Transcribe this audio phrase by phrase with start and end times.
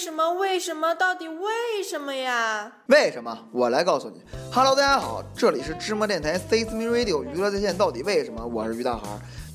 [0.00, 0.32] 什么？
[0.32, 0.94] 为什么？
[0.94, 2.72] 到底为什么呀？
[2.86, 3.38] 为什么？
[3.52, 4.22] 我来告诉你。
[4.50, 7.76] Hello，大家好，这里是芝麻电台 C S M Radio 娱乐在线。
[7.76, 8.42] 到底为什么？
[8.46, 9.04] 我是于大孩。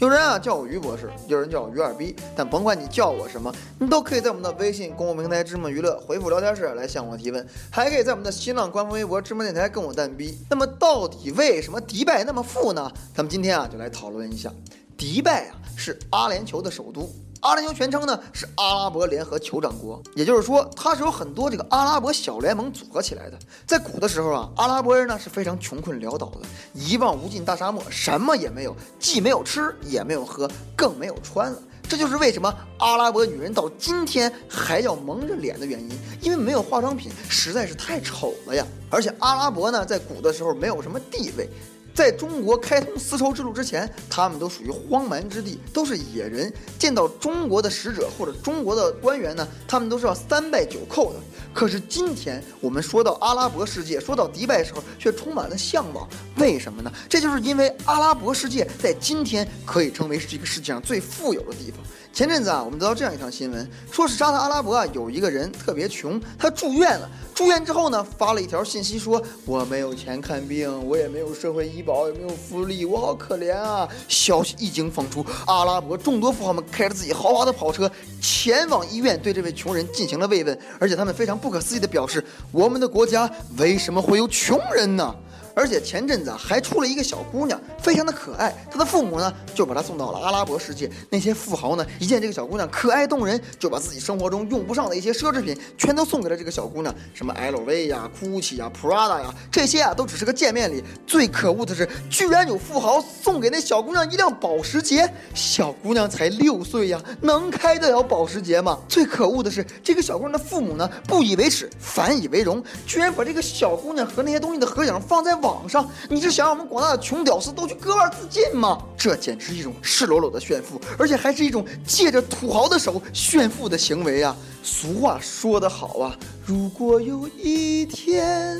[0.00, 3.50] 有人啊叫我于博士，有人叫我于二逼，但甭管你叫我什么，
[3.80, 10.38] 你都可以在我们的微信公共平台芝麻娱乐回复聊天室来向我提问，还可以在我们的新浪官方微博芝麻电台跟我蛋逼。
[10.50, 12.92] 那么到底为什么迪拜那么富呢？
[13.14, 14.52] 咱们今天啊就来讨论一下。
[14.94, 17.08] 迪拜啊是阿联酋的首都。
[17.44, 23.38] 阿联酋全称呢是阿拉伯联合酋长国，也就是说它是有很多这个阿拉伯小联盟组合起来的。
[23.66, 26.40] 在古的时候啊，阿拉伯人呢是非常穷困潦倒的，
[26.72, 31.58] 一望无尽大沙漠，什么也没有，既没有吃，也没有喝，更没有穿了。
[31.86, 35.90] 这就是为什么阿拉伯女人到今天还要蒙着脸的原因，
[36.22, 38.66] 因为没有化妆品实在是太丑了呀。
[38.88, 41.46] 而且阿拉伯呢在古的时候没有什么地位。
[41.94, 46.52] 在中国开通丝绸之路之前，他们都属于荒蛮之地，都是野人。
[46.76, 51.20] 见到中国的使者或者中国的官员呢，他们都是要三拜九叩的。
[51.52, 56.08] 可是今天我们说到阿拉伯世界，说到迪拜时候，却充满了向往。
[56.38, 56.92] 为什么呢？
[57.08, 61.78] 这就是因为阿拉伯世界在今天可以称为是这个世界上最富有的地方。
[62.14, 67.10] 前阵子啊，我们得到这样一条新闻，说是沙特阿拉伯啊有一个人特别穷，他住院了。
[67.34, 73.88] 住院之后呢，发了一条信息说我没有钱看病，我也没有社会医保，也没有福利，我好可怜啊！
[74.06, 85.12] 消息一经放出，阿拉伯众多富豪们开着自己豪华的跑车前往医院，对这位穷人进行了慰问，而且他们非常不可思议地表示：我们的国家为什么会有穷人呢？
[85.54, 88.52] 而且前阵子，还出了一个小姑娘，非常的可爱。
[88.70, 90.90] 她的父母呢，就把她送到了阿拉伯世界。
[91.08, 96.92] 那些富豪呢，一见这个小姑娘可爱动人，就把自己生活中用不上的一些奢侈品，全都送给了这个小姑娘。
[97.14, 100.82] 什么 LV 呀、GUCCI 呀、Prada 呀，这些啊，都只是个见面礼。
[101.06, 105.08] 最可恶的是，居然有富豪送给那小姑娘一辆保时捷。
[105.34, 108.76] 小姑娘才六岁呀，能开得了保时捷吗？
[108.88, 115.32] 最可恶的是，这个小姑娘的父母呢，不以为耻，反以为荣，居然把这个小姑娘和那些东西的合影放在。
[115.44, 118.78] 网上，你是想让我们广大的穷屌丝都去割腕自尽吗？
[118.96, 124.34] 这简直是一种赤裸裸的炫富，而且还是一种借着土豪的手炫富的行为啊！
[124.62, 126.16] 俗话说得好啊，
[126.46, 128.58] 如果有一天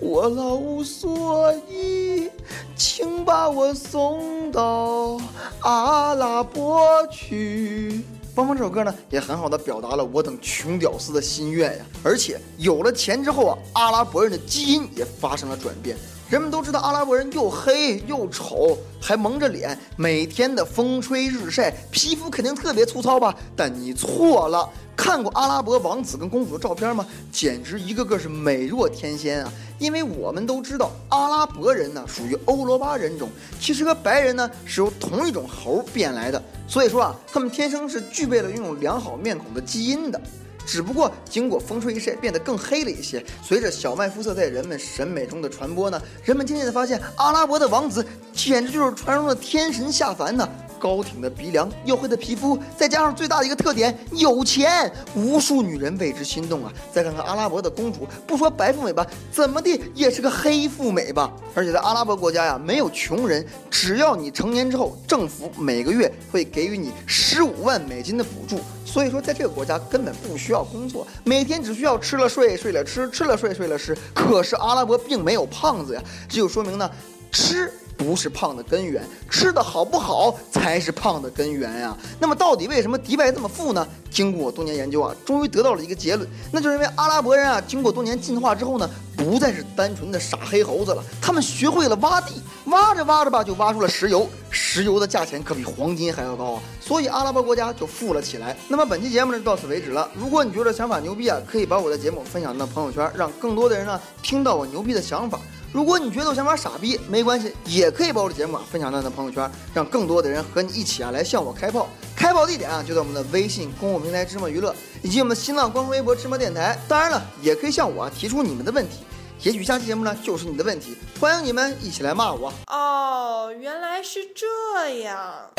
[0.00, 2.28] 我老无所依，
[2.76, 5.20] 请把我送到
[5.60, 8.02] 阿拉伯去。
[8.34, 11.84] 芳芳这首歌呢，也很好的表达了我等穷屌丝的心愿呀！
[12.02, 15.96] 而且有了钱之后啊，阿拉伯人的基因也发生了转变。
[16.34, 23.32] 人们都知道阿拉伯人又黑又丑，还蒙着脸，每天的风吹日晒，皮肤肯定特别粗糙吧？
[23.54, 27.06] 但你错了，看过阿拉伯王子跟公主的照片吗？
[27.30, 29.52] 简直一个个是美若天仙啊！
[29.78, 33.28] 因为我们都知道，阿拉伯人呢属于欧罗巴人种，
[33.60, 40.20] 其实和白人呢是由同一种猴变来的，所以说啊，他们天生是具备了拥有良好面孔的基因的。
[40.66, 43.24] 只不过经过风吹日晒，变得更黑了一些。
[43.42, 50.48] 随着小麦肤色在人们审美中的传播呢，人们渐渐的发现，阿拉伯的王子简直就是传说中的天神下凡呢。
[50.78, 56.72] 高挺的鼻梁，黝黑的皮肤，再加上最大的一个特点，有钱，无数女人为之心动啊！
[56.92, 61.32] 再看看阿拉伯的公主，不说白富美吧，怎么地也是个黑富美吧？
[61.54, 68.60] 而且在阿拉伯国家呀，没有穷人，只要你成年之后，政府每个月会给予你十五万美金的补助。
[68.84, 73.96] 所以说，在这个国家根本不需要工作，每天只需要吃了睡，睡了吃，吃了睡，睡了吃。
[74.14, 76.88] 可是阿拉伯并没有胖子呀，这就说明呢，
[77.32, 77.72] 吃。
[77.96, 81.96] 不是胖的根源，吃的好不好才是胖的根源呀。
[82.18, 83.86] 那么到底为什么迪拜这么富呢？
[84.10, 98.56] 经过我多年研究啊，终于得到了一个结论，那就是因为阿拉伯人啊，经过多年进化之后呢，不再是单纯的傻黑猴子了，他们学会了挖地，挖着挖着吧，就挖出了石油，石油的价钱可比黄金还要高啊，所以阿拉伯国家就富了起来。
[98.68, 100.08] 那么本期节目呢就到此为止了。
[100.14, 105.40] 如果你觉得想法牛逼啊，可以把我的节目分享到朋友圈，让更多的人呢听到我牛逼的想法。
[105.74, 111.88] 如果你觉得我想法傻逼，没关系，也可以把我的节目啊分享到你的朋友圈，让更多的人和你一起啊来向我开炮。
[112.14, 114.72] 开炮地点啊就在我们的微信公共平台芝麻娱乐，
[115.02, 116.78] 以及我们的新浪官方微博芝麻电台。
[116.86, 119.00] 当然了，也可以向我提出你们的问题，
[119.42, 122.52] 也许下期节目呢就是你的问题，欢迎你们一起来骂我。
[122.68, 125.50] 哦，原来是这样。